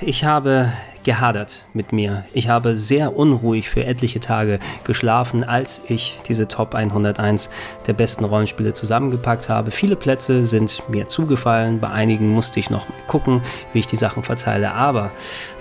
[0.00, 0.72] Ich habe
[1.04, 2.24] gehadert mit mir.
[2.32, 7.50] Ich habe sehr unruhig für etliche Tage geschlafen, als ich diese Top 101
[7.86, 9.70] der besten Rollenspiele zusammengepackt habe.
[9.70, 14.22] Viele Plätze sind mir zugefallen, bei einigen musste ich noch gucken, wie ich die Sachen
[14.22, 15.10] verteile, aber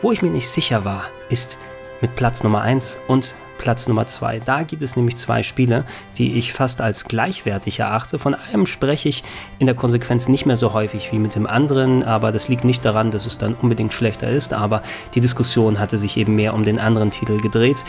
[0.02, 1.58] wo ich mir nicht sicher war, ist
[2.02, 4.40] mit Platz Nummer 1 und Platz Nummer 2.
[4.40, 5.86] Da gibt es nämlich zwei Spiele,
[6.18, 8.18] die ich fast als gleichwertig erachte.
[8.18, 9.24] Von einem spreche ich
[9.60, 12.84] in der Konsequenz nicht mehr so häufig wie mit dem anderen, aber das liegt nicht
[12.84, 14.82] daran, dass es dann unbedingt schlechter ist, aber
[15.14, 17.86] die Diskussion hatte sich eben mehr um den anderen Titel gedreht.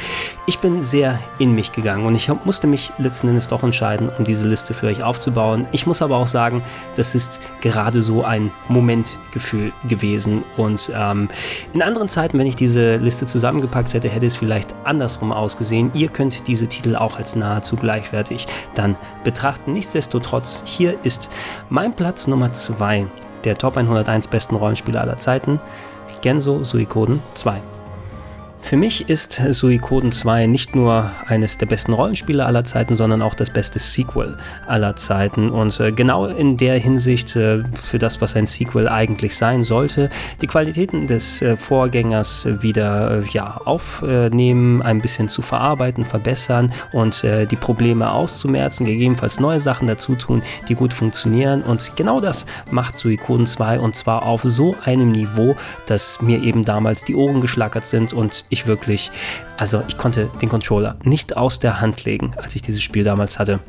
[0.46, 4.26] Ich bin sehr in mich gegangen und ich musste mich letzten Endes doch entscheiden, um
[4.26, 5.66] diese Liste für euch aufzubauen.
[5.72, 6.62] Ich muss aber auch sagen,
[6.96, 11.30] das ist gerade so ein Momentgefühl gewesen und ähm,
[11.72, 15.92] in anderen Zeiten, wenn ich diese Liste zusammengepackt hätte, hätte es vielleicht andersrum ausgesehen gesehen.
[15.94, 19.72] Ihr könnt diese Titel auch als nahezu gleichwertig dann betrachten.
[19.72, 21.30] Nichtsdestotrotz, hier ist
[21.70, 23.06] mein Platz Nummer 2
[23.44, 25.60] der Top 101 besten Rollenspiele aller Zeiten.
[26.20, 27.71] Genso Suikoden 2.
[28.62, 33.34] Für mich ist Suikoden 2 nicht nur eines der besten Rollenspiele aller Zeiten, sondern auch
[33.34, 35.50] das beste Sequel aller Zeiten.
[35.50, 40.08] Und äh, genau in der Hinsicht äh, für das, was ein Sequel eigentlich sein sollte,
[40.40, 47.56] die Qualitäten des äh, Vorgängers wieder ja, aufnehmen, ein bisschen zu verarbeiten, verbessern und die
[47.56, 51.62] Probleme auszumerzen, gegebenenfalls neue Sachen dazu tun, die gut funktionieren.
[51.62, 56.64] Und genau das macht Suikoden 2 und zwar auf so einem Niveau, dass mir eben
[56.64, 59.10] damals die Ohren geschlackert sind und ich wirklich,
[59.56, 63.38] also ich konnte den Controller nicht aus der Hand legen, als ich dieses Spiel damals
[63.38, 63.60] hatte.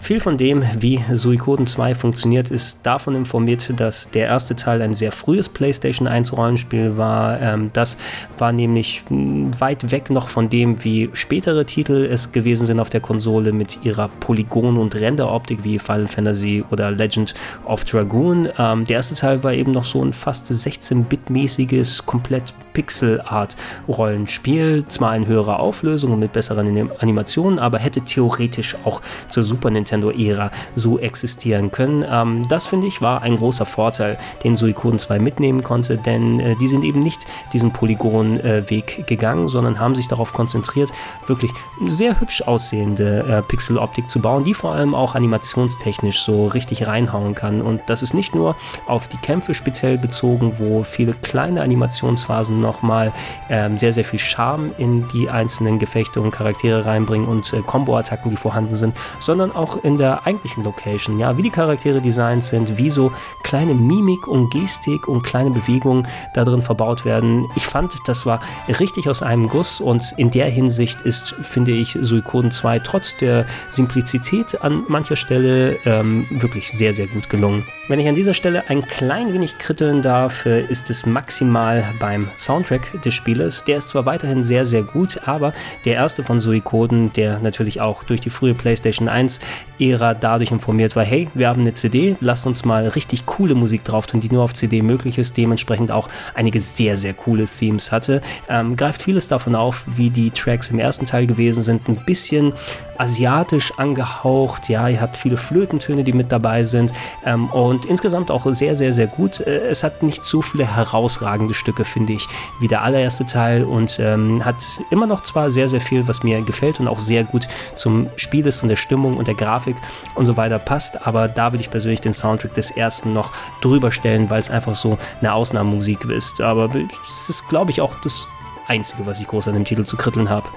[0.00, 4.94] Viel von dem, wie Suikoden 2 funktioniert, ist davon informiert, dass der erste Teil ein
[4.94, 7.40] sehr frühes PlayStation 1 Rollenspiel war.
[7.40, 7.98] Ähm, das
[8.38, 12.90] war nämlich hm, weit weg noch von dem, wie spätere Titel es gewesen sind auf
[12.90, 17.34] der Konsole mit ihrer Polygon- und Renderoptik wie Final Fantasy oder Legend
[17.66, 18.48] of Dragoon.
[18.56, 24.84] Ähm, der erste Teil war eben noch so ein fast 16-Bit-mäßiges, komplett Pixel-Art-Rollenspiel.
[24.86, 29.88] Zwar in höherer Auflösung und mit besseren Animationen, aber hätte theoretisch auch zur Super Nintendo
[29.88, 32.04] Nintendo-Ära so existieren können.
[32.08, 36.56] Ähm, das finde ich war ein großer Vorteil, den Suikoden 2 mitnehmen konnte, denn äh,
[36.56, 40.90] die sind eben nicht diesen Polygon-Weg äh, gegangen, sondern haben sich darauf konzentriert,
[41.26, 41.50] wirklich
[41.86, 47.34] sehr hübsch aussehende äh, Pixel-Optik zu bauen, die vor allem auch animationstechnisch so richtig reinhauen
[47.34, 47.60] kann.
[47.60, 48.56] Und das ist nicht nur
[48.86, 53.12] auf die Kämpfe speziell bezogen, wo viele kleine Animationsphasen nochmal
[53.48, 58.30] ähm, sehr, sehr viel Charme in die einzelnen Gefechte und Charaktere reinbringen und äh, Combo-Attacken,
[58.30, 62.76] die vorhanden sind, sondern auch in der eigentlichen Location, ja, wie die Charaktere designt sind,
[62.76, 63.10] wie so
[63.42, 67.46] kleine Mimik und Gestik und kleine Bewegungen da drin verbaut werden.
[67.56, 68.40] Ich fand, das war
[68.78, 73.46] richtig aus einem Guss und in der Hinsicht ist, finde ich, Suikoden 2 trotz der
[73.70, 77.64] Simplizität an mancher Stelle ähm, wirklich sehr, sehr gut gelungen.
[77.88, 82.28] Wenn ich an dieser Stelle ein klein wenig kritteln darf, äh, ist es maximal beim
[82.48, 83.62] Soundtrack des Spieles.
[83.64, 85.52] Der ist zwar weiterhin sehr, sehr gut, aber
[85.84, 89.40] der erste von Suikoden, der natürlich auch durch die frühe PlayStation 1
[89.78, 93.84] Ära dadurch informiert war, hey, wir haben eine CD, lasst uns mal richtig coole Musik
[93.84, 97.92] drauf tun, die nur auf CD möglich ist, dementsprechend auch einige sehr, sehr coole Themes
[97.92, 98.22] hatte.
[98.48, 102.54] Ähm, greift vieles davon auf, wie die Tracks im ersten Teil gewesen sind, ein bisschen
[102.96, 106.92] asiatisch angehaucht, ja, ihr habt viele Flötentöne, die mit dabei sind
[107.24, 109.40] ähm, und insgesamt auch sehr, sehr, sehr gut.
[109.40, 112.26] Äh, es hat nicht so viele herausragende Stücke, finde ich,
[112.60, 116.42] wie der allererste Teil und ähm, hat immer noch zwar sehr, sehr viel, was mir
[116.42, 119.76] gefällt und auch sehr gut zum Spiel ist und der Stimmung und der Grafik
[120.14, 123.90] und so weiter passt, aber da würde ich persönlich den Soundtrack des ersten noch drüber
[123.90, 126.40] stellen, weil es einfach so eine Ausnahmemusik ist.
[126.40, 126.70] Aber
[127.08, 128.28] es ist, glaube ich, auch das
[128.66, 130.48] Einzige, was ich groß an dem Titel zu kritteln habe.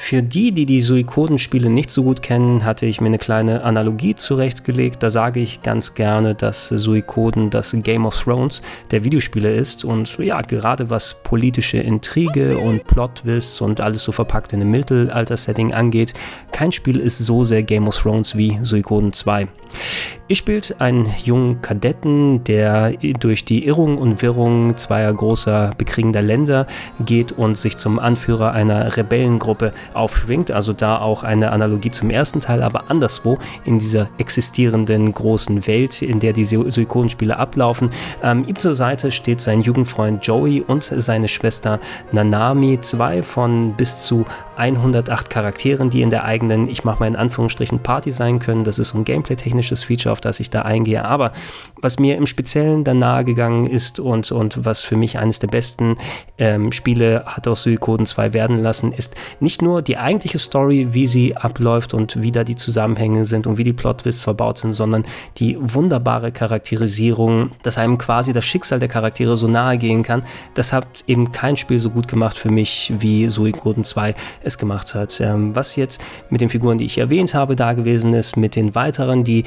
[0.00, 4.14] Für die, die die Suikoden-Spiele nicht so gut kennen, hatte ich mir eine kleine Analogie
[4.14, 5.02] zurechtgelegt.
[5.02, 8.62] Da sage ich ganz gerne, dass Suikoden das Game of Thrones
[8.92, 9.84] der Videospiele ist.
[9.84, 15.74] Und ja, gerade was politische Intrige und Plot-Twists und alles so verpackt in einem Mittelalter-Setting
[15.74, 16.14] angeht,
[16.52, 19.48] kein Spiel ist so sehr Game of Thrones wie Suikoden 2.
[20.30, 26.66] Ihr spielt einen jungen Kadetten, der durch die Irrung und Wirrung zweier großer bekriegender Länder
[27.00, 30.50] geht und sich zum Anführer einer Rebellengruppe aufschwingt.
[30.50, 36.02] Also da auch eine Analogie zum ersten Teil, aber anderswo in dieser existierenden großen Welt,
[36.02, 37.88] in der die Suikoden-Spiele ablaufen.
[38.22, 41.80] Ähm, ihm zur Seite steht sein Jugendfreund Joey und seine Schwester
[42.12, 44.26] Nanami, zwei von bis zu
[44.58, 48.64] 108 Charakteren, die in der eigenen, ich mache mal in Anführungsstrichen, Party sein können.
[48.64, 51.04] Das ist ein gameplay-technisches Feature, auf das ich da eingehe.
[51.04, 51.32] Aber
[51.80, 55.96] was mir im Speziellen dann nahegegangen ist und, und was für mich eines der besten
[56.38, 61.06] ähm, Spiele hat aus Suikoden 2 werden lassen, ist nicht nur die eigentliche Story, wie
[61.06, 65.04] sie abläuft und wie da die Zusammenhänge sind und wie die Plot-Twists verbaut sind, sondern
[65.36, 70.24] die wunderbare Charakterisierung, dass einem quasi das Schicksal der Charaktere so nahe gehen kann.
[70.54, 74.94] Das hat eben kein Spiel so gut gemacht für mich, wie Suikoden 2 es gemacht
[74.94, 75.20] hat.
[75.20, 78.74] Ähm, was jetzt mit den Figuren, die ich erwähnt habe, da gewesen ist, mit den
[78.74, 79.44] weiteren, die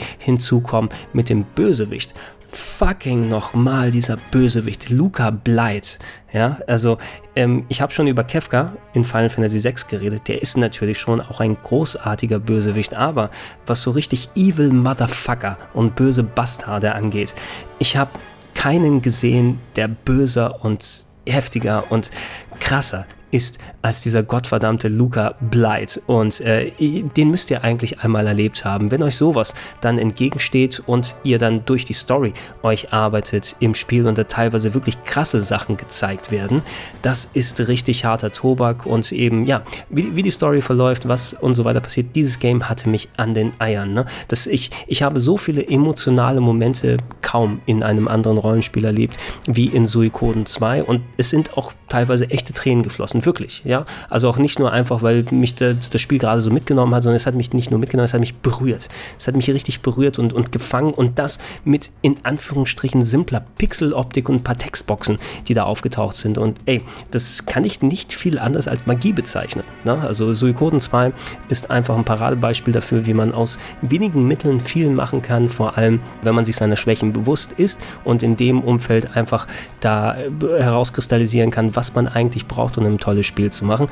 [0.61, 2.13] hinzukommen, mit dem Bösewicht
[2.53, 5.99] fucking nochmal dieser Bösewicht, Luca Blight.
[6.33, 6.97] Ja, also
[7.33, 10.27] ähm, ich habe schon über Kefka in Final Fantasy VI geredet.
[10.27, 13.29] Der ist natürlich schon auch ein großartiger Bösewicht, aber
[13.65, 17.35] was so richtig Evil Motherfucker und böse Bastarde angeht,
[17.79, 18.11] ich habe
[18.53, 22.11] keinen gesehen, der böser und heftiger und
[22.59, 26.01] krasser ist als dieser gottverdammte Luca Blight.
[26.07, 28.91] Und äh, den müsst ihr eigentlich einmal erlebt haben.
[28.91, 34.07] Wenn euch sowas dann entgegensteht und ihr dann durch die Story euch arbeitet im Spiel
[34.07, 36.61] und da teilweise wirklich krasse Sachen gezeigt werden,
[37.01, 41.53] das ist richtig harter Tobak und eben, ja, wie, wie die Story verläuft, was und
[41.53, 42.15] so weiter passiert.
[42.15, 43.93] Dieses Game hatte mich an den Eiern.
[43.93, 44.05] Ne?
[44.27, 49.17] Das ich, ich habe so viele emotionale Momente kaum in einem anderen Rollenspiel erlebt
[49.47, 53.20] wie in Suikoden 2 und es sind auch teilweise echte Tränen geflossen.
[53.23, 53.85] Wirklich, ja.
[54.09, 57.17] Also auch nicht nur einfach, weil mich das, das, Spiel gerade so mitgenommen hat, sondern
[57.17, 58.89] es hat mich nicht nur mitgenommen, es hat mich berührt.
[59.17, 64.29] Es hat mich richtig berührt und, und gefangen und das mit in Anführungsstrichen simpler Pixeloptik
[64.29, 66.37] und ein paar Textboxen, die da aufgetaucht sind.
[66.37, 66.81] Und ey,
[67.11, 69.63] das kann ich nicht viel anders als Magie bezeichnen.
[69.83, 69.99] Ne?
[69.99, 71.13] Also Suikoden 2
[71.49, 75.99] ist einfach ein Paradebeispiel dafür, wie man aus wenigen Mitteln viel machen kann, vor allem
[76.21, 79.47] wenn man sich seiner Schwächen bewusst ist und in dem Umfeld einfach
[79.79, 80.29] da äh,
[80.59, 83.89] herauskristallisieren kann, was man eigentlich braucht, um ein tolles Spiel zu machen.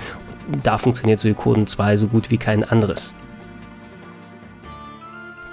[0.63, 3.13] Da funktioniert Suikoden 2 so gut wie kein anderes.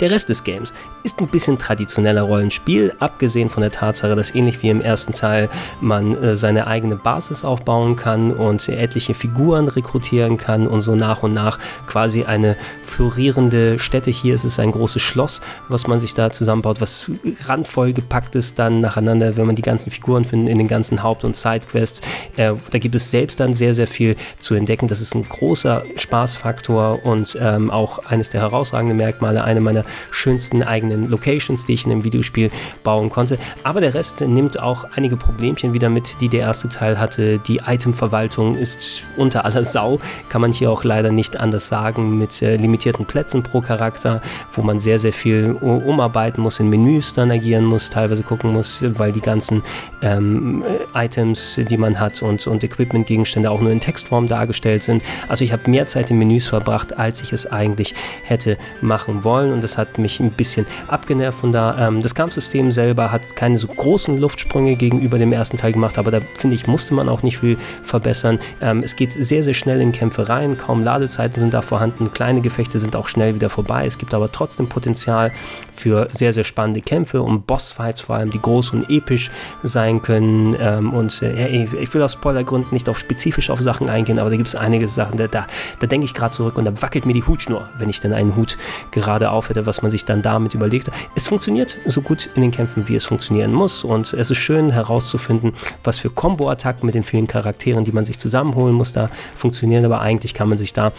[0.00, 0.72] Der Rest des Games
[1.06, 5.48] ist ein bisschen traditioneller Rollenspiel, abgesehen von der Tatsache, dass ähnlich wie im ersten Teil
[5.80, 11.22] man äh, seine eigene Basis aufbauen kann und etliche Figuren rekrutieren kann und so nach
[11.22, 14.10] und nach quasi eine florierende Stätte.
[14.10, 17.08] Hier ist es ein großes Schloss, was man sich da zusammenbaut, was
[17.44, 21.22] randvoll gepackt ist dann nacheinander, wenn man die ganzen Figuren findet in den ganzen Haupt-
[21.22, 22.00] und Sidequests.
[22.36, 24.88] Äh, da gibt es selbst dann sehr, sehr viel zu entdecken.
[24.88, 30.64] Das ist ein großer Spaßfaktor und ähm, auch eines der herausragenden Merkmale, eine meiner schönsten
[30.64, 32.50] eigenen Locations, die ich in einem Videospiel
[32.82, 33.38] bauen konnte.
[33.64, 37.38] Aber der Rest nimmt auch einige Problemchen wieder mit, die der erste Teil hatte.
[37.38, 42.40] Die Itemverwaltung ist unter aller Sau, kann man hier auch leider nicht anders sagen, mit
[42.42, 44.20] äh, limitierten Plätzen pro Charakter,
[44.52, 48.82] wo man sehr, sehr viel umarbeiten muss, in Menüs dann agieren muss, teilweise gucken muss,
[48.96, 49.62] weil die ganzen
[50.02, 50.64] ähm,
[50.94, 55.02] Items, die man hat und, und Equipment-Gegenstände auch nur in Textform dargestellt sind.
[55.28, 57.94] Also ich habe mehr Zeit in Menüs verbracht, als ich es eigentlich
[58.24, 61.88] hätte machen wollen und das hat mich ein bisschen abgenervt von da.
[61.88, 66.10] Ähm, das Kampfsystem selber hat keine so großen Luftsprünge gegenüber dem ersten Teil gemacht, aber
[66.10, 68.38] da finde ich, musste man auch nicht viel verbessern.
[68.60, 72.40] Ähm, es geht sehr, sehr schnell in Kämpfe rein, kaum Ladezeiten sind da vorhanden, kleine
[72.40, 73.86] Gefechte sind auch schnell wieder vorbei.
[73.86, 75.32] Es gibt aber trotzdem Potenzial
[75.76, 79.30] für sehr, sehr spannende Kämpfe und Bossfights vor allem, die groß und episch
[79.62, 80.56] sein können.
[80.60, 84.36] Ähm, und äh, ich will aus Spoilergründen nicht auf spezifisch auf Sachen eingehen, aber da
[84.36, 85.46] gibt es einige Sachen, da, da,
[85.80, 88.36] da denke ich gerade zurück und da wackelt mir die Hutschnur, wenn ich denn einen
[88.36, 88.56] Hut
[88.90, 90.90] gerade auf hätte, was man sich dann damit überlegt.
[91.14, 93.84] Es funktioniert so gut in den Kämpfen, wie es funktionieren muss.
[93.84, 95.52] Und es ist schön herauszufinden,
[95.84, 99.84] was für Combo-Attacken mit den vielen Charakteren, die man sich zusammenholen muss, da funktionieren.
[99.84, 100.92] Aber eigentlich kann man sich da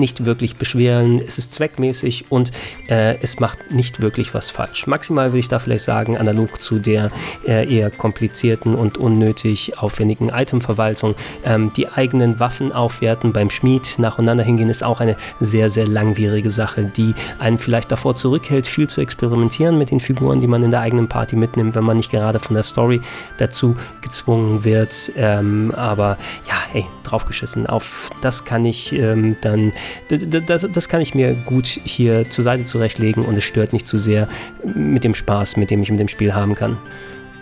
[0.00, 2.50] nicht wirklich beschweren, es ist zweckmäßig und
[2.88, 4.86] äh, es macht nicht wirklich was falsch.
[4.86, 7.10] Maximal würde ich da vielleicht sagen, analog zu der
[7.46, 11.14] äh, eher komplizierten und unnötig aufwendigen Itemverwaltung,
[11.44, 16.50] ähm, die eigenen Waffen aufwerten beim Schmied nacheinander hingehen, ist auch eine sehr, sehr langwierige
[16.50, 20.70] Sache, die einen vielleicht davor zurückhält, viel zu experimentieren mit den Figuren, die man in
[20.70, 23.00] der eigenen Party mitnimmt, wenn man nicht gerade von der Story
[23.38, 25.12] dazu gezwungen wird.
[25.16, 26.16] Ähm, aber
[26.48, 27.66] ja, hey, draufgeschissen.
[27.66, 29.72] Auf das kann ich ähm, dann
[30.08, 33.98] das, das kann ich mir gut hier zur Seite zurechtlegen und es stört nicht zu
[33.98, 34.28] sehr
[34.64, 36.78] mit dem Spaß, mit dem ich mit dem Spiel haben kann.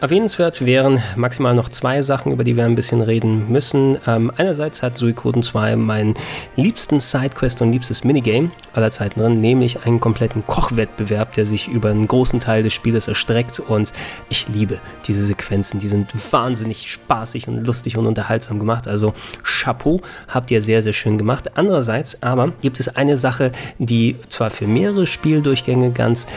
[0.00, 3.98] Erwähnenswert wären maximal noch zwei Sachen, über die wir ein bisschen reden müssen.
[4.06, 6.14] Ähm, einerseits hat Suikoden 2 meinen
[6.54, 11.90] liebsten Sidequest und liebstes Minigame aller Zeiten drin, nämlich einen kompletten Kochwettbewerb, der sich über
[11.90, 13.92] einen großen Teil des Spieles erstreckt und
[14.28, 14.78] ich liebe
[15.08, 15.80] diese Sequenzen.
[15.80, 18.86] Die sind wahnsinnig spaßig und lustig und unterhaltsam gemacht.
[18.86, 21.56] Also Chapeau, habt ihr sehr, sehr schön gemacht.
[21.56, 26.28] Andererseits aber gibt es eine Sache, die zwar für mehrere Spieldurchgänge ganz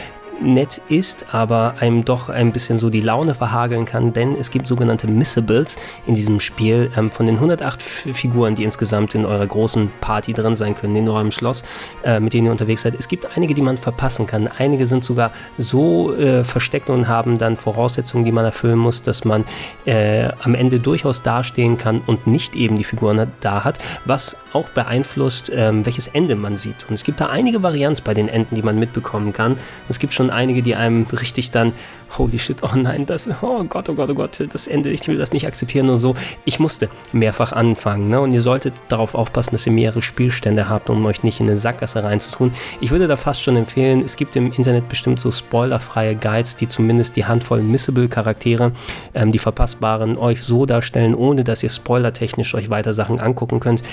[0.41, 4.67] nett ist, aber einem doch ein bisschen so die Laune verhageln kann, denn es gibt
[4.67, 6.91] sogenannte Missables in diesem Spiel.
[6.97, 11.07] Ähm, von den 108 Figuren, die insgesamt in eurer großen Party drin sein können, in
[11.07, 11.63] eurem Schloss,
[12.03, 14.47] äh, mit denen ihr unterwegs seid, es gibt einige, die man verpassen kann.
[14.47, 19.25] Einige sind sogar so äh, versteckt und haben dann Voraussetzungen, die man erfüllen muss, dass
[19.25, 19.45] man
[19.85, 24.69] äh, am Ende durchaus dastehen kann und nicht eben die Figuren da hat, was auch
[24.69, 26.85] beeinflusst, ähm, welches Ende man sieht.
[26.87, 29.57] Und es gibt da einige Varianten bei den Enden, die man mitbekommen kann.
[29.89, 31.73] Es gibt schon einige, die einem richtig dann,
[32.17, 35.17] holy shit, oh nein, das, oh Gott, oh Gott, oh Gott, das Ende, ich will
[35.17, 36.15] das nicht akzeptieren und so.
[36.45, 38.09] Ich musste mehrfach anfangen.
[38.09, 38.19] Ne?
[38.19, 41.57] Und ihr solltet darauf aufpassen, dass ihr mehrere Spielstände habt, um euch nicht in eine
[41.57, 42.53] Sackgasse reinzutun.
[42.79, 46.67] Ich würde da fast schon empfehlen, es gibt im Internet bestimmt so spoilerfreie Guides, die
[46.67, 48.71] zumindest die Handvoll Missable-Charaktere,
[49.13, 53.83] ähm, die verpassbaren, euch so darstellen, ohne dass ihr spoilertechnisch euch weiter Sachen angucken könnt.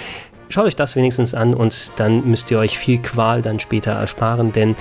[0.50, 4.52] Schaut euch das wenigstens an und dann müsst ihr euch viel Qual dann später ersparen,
[4.52, 4.76] denn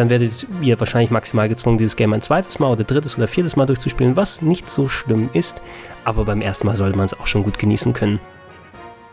[0.00, 3.56] dann werdet ihr wahrscheinlich maximal gezwungen, dieses Game ein zweites Mal oder drittes oder viertes
[3.56, 5.60] Mal durchzuspielen, was nicht so schlimm ist,
[6.04, 8.18] aber beim ersten Mal sollte man es auch schon gut genießen können.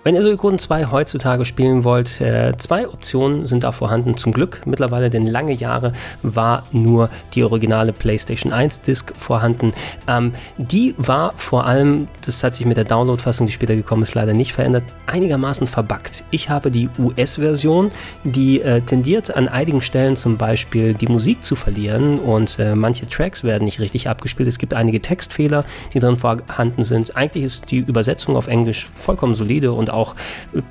[0.08, 4.16] Wenn ihr Suikoden 2 heutzutage spielen wollt, äh, zwei Optionen sind da vorhanden.
[4.16, 5.92] Zum Glück mittlerweile, denn lange Jahre
[6.24, 9.74] war nur die originale PlayStation 1 Disc vorhanden.
[10.08, 14.16] Ähm, die war vor allem, das hat sich mit der Download-Fassung, die später gekommen ist,
[14.16, 16.24] leider nicht verändert, einigermaßen verbuggt.
[16.32, 17.92] Ich habe die US-Version,
[18.24, 23.08] die äh, tendiert an einigen Stellen zum Beispiel die Musik zu verlieren und äh, manche
[23.08, 24.48] Tracks werden nicht richtig abgespielt.
[24.48, 27.18] Es gibt einige Textfehler, die drin vorhanden sind.
[27.18, 29.97] Eigentlich ist die Übersetzung auf Englisch vollkommen solide und auch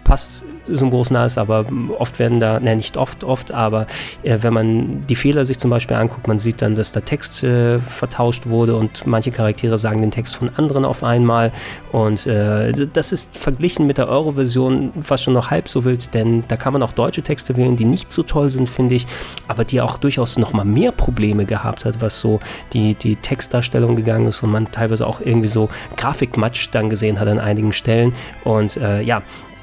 [0.05, 1.67] passt symbolsnah ist, aber
[1.99, 3.87] oft werden da, ne, nicht oft, oft, aber
[4.23, 7.43] äh, wenn man die Fehler sich zum Beispiel anguckt, man sieht dann, dass der Text
[7.45, 11.53] äh, vertauscht wurde und manche Charaktere sagen den Text von anderen auf einmal
[11.93, 16.45] und äh, das ist verglichen mit der Euro-Version fast schon noch halb so wild, denn
[16.49, 19.07] da kann man auch deutsche Texte wählen, die nicht so toll sind, finde ich,
[19.49, 22.41] aber die auch durchaus noch mal mehr Probleme gehabt hat, was so
[22.73, 27.29] die, die Textdarstellung gegangen ist und man teilweise auch irgendwie so Grafikmatsch dann gesehen hat
[27.29, 28.15] an einigen Stellen
[28.45, 29.56] und äh, ja,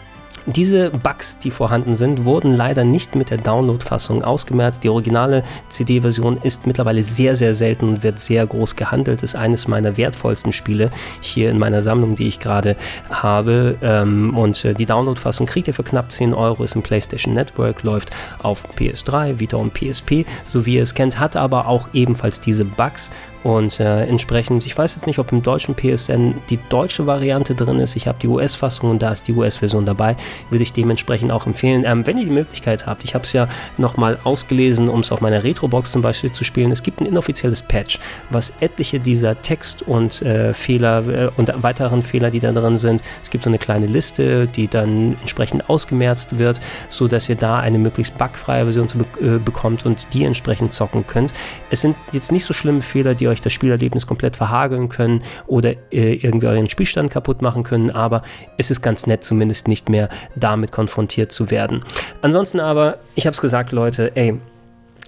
[0.45, 4.83] diese Bugs, die vorhanden sind, wurden leider nicht mit der Download-Fassung ausgemerzt.
[4.83, 9.23] Die originale CD-Version ist mittlerweile sehr, sehr selten und wird sehr groß gehandelt.
[9.23, 10.89] Ist eines meiner wertvollsten Spiele
[11.21, 12.75] hier in meiner Sammlung, die ich gerade
[13.09, 13.75] habe.
[13.81, 17.83] Ähm, und äh, die Download-Fassung kriegt ihr für knapp 10 Euro, ist im PlayStation Network,
[17.83, 22.41] läuft auf PS3, Vita und PSP, so wie ihr es kennt, hat aber auch ebenfalls
[22.41, 23.11] diese Bugs
[23.43, 27.79] und äh, entsprechend, ich weiß jetzt nicht, ob im deutschen PSN die deutsche Variante drin
[27.79, 27.95] ist.
[27.97, 30.15] Ich habe die US-Fassung und da ist die US-Version dabei.
[30.49, 31.83] Würde ich dementsprechend auch empfehlen.
[31.85, 33.47] Ähm, wenn ihr die Möglichkeit habt, ich habe es ja
[33.77, 36.71] nochmal ausgelesen, um es auf meiner Retro-Box zum Beispiel zu spielen.
[36.71, 37.99] Es gibt ein inoffizielles Patch,
[38.29, 43.01] was etliche dieser Text- und äh, Fehler äh, und weiteren Fehler, die da drin sind.
[43.21, 46.59] Es gibt so eine kleine Liste, die dann entsprechend ausgemerzt wird,
[46.89, 51.05] sodass ihr da eine möglichst bugfreie Version zu be äh, bekommt und die entsprechend zocken
[51.07, 51.33] könnt.
[51.69, 55.71] Es sind jetzt nicht so schlimme Fehler, die euch das Spielerlebnis komplett verhageln können oder
[55.91, 58.21] äh, irgendwie euren Spielstand kaputt machen können, aber
[58.57, 61.83] es ist ganz nett, zumindest nicht mehr damit konfrontiert zu werden.
[62.21, 64.39] Ansonsten aber, ich habe es gesagt, Leute, ey,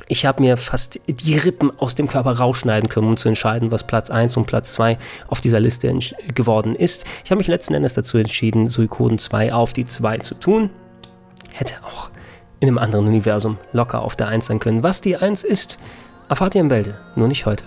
[0.08, 3.88] ich habe mir fast die Rippen aus dem Körper rausschneiden können, um zu entscheiden, was
[3.88, 5.92] Platz 1 und Platz 2 auf dieser Liste
[6.34, 7.06] geworden ist.
[7.24, 10.70] Ich habe mich letzten Endes dazu entschieden, Suikoden 2 auf die 2 zu tun.
[11.52, 12.10] Hätte auch
[12.60, 14.84] in einem anderen Universum locker auf der 1 sein können.
[14.84, 15.80] Was die 1 ist,
[16.30, 17.66] erfahrt ihr im Bälde, nur nicht heute.